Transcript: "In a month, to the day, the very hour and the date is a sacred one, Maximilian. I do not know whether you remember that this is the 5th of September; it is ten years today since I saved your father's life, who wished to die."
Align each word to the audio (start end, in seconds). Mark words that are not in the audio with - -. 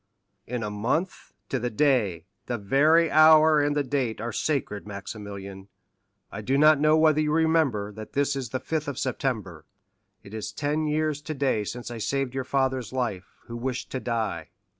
"In 0.47 0.63
a 0.63 0.71
month, 0.71 1.31
to 1.49 1.59
the 1.59 1.69
day, 1.69 2.25
the 2.47 2.57
very 2.57 3.11
hour 3.11 3.59
and 3.61 3.75
the 3.75 3.83
date 3.83 4.19
is 4.19 4.25
a 4.25 4.33
sacred 4.33 4.85
one, 4.85 4.87
Maximilian. 4.87 5.67
I 6.31 6.41
do 6.41 6.57
not 6.57 6.79
know 6.79 6.97
whether 6.97 7.21
you 7.21 7.31
remember 7.31 7.91
that 7.91 8.13
this 8.13 8.35
is 8.35 8.49
the 8.49 8.59
5th 8.59 8.87
of 8.87 8.97
September; 8.97 9.67
it 10.23 10.33
is 10.33 10.51
ten 10.51 10.87
years 10.87 11.21
today 11.21 11.63
since 11.63 11.91
I 11.91 11.99
saved 11.99 12.33
your 12.33 12.43
father's 12.43 12.91
life, 12.91 13.35
who 13.45 13.55
wished 13.55 13.91
to 13.91 13.99
die." 13.99 14.49